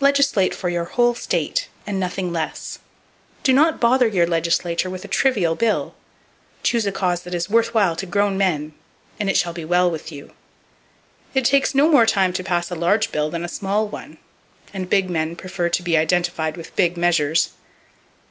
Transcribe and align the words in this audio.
Legislate 0.00 0.54
for 0.54 0.70
your 0.70 0.86
whole 0.86 1.14
state, 1.14 1.68
and 1.86 2.00
nothing 2.00 2.32
less. 2.32 2.78
Do 3.42 3.52
not 3.52 3.78
bother 3.78 4.06
your 4.06 4.26
legislature 4.26 4.88
with 4.88 5.04
a 5.04 5.06
trivial 5.06 5.54
bill. 5.54 5.94
Choose 6.62 6.86
a 6.86 6.92
cause 6.92 7.20
that 7.24 7.32
[Page 7.32 7.44
260] 7.44 7.50
is 7.50 7.54
worth 7.54 7.74
while 7.74 7.94
to 7.94 8.06
grown 8.06 8.38
men, 8.38 8.72
and 9.20 9.28
it 9.28 9.36
shall 9.36 9.52
be 9.52 9.66
well 9.66 9.90
with 9.90 10.10
you. 10.10 10.32
It 11.34 11.44
takes 11.44 11.74
no 11.74 11.90
more 11.90 12.06
time 12.06 12.32
to 12.32 12.42
pass 12.42 12.70
a 12.70 12.74
large 12.74 13.12
bill 13.12 13.28
than 13.28 13.44
a 13.44 13.48
small 13.48 13.86
one; 13.86 14.16
and 14.72 14.88
big 14.88 15.10
men 15.10 15.36
prefer 15.36 15.68
to 15.68 15.82
be 15.82 15.94
identified 15.98 16.56
with 16.56 16.74
big 16.74 16.96
measures. 16.96 17.50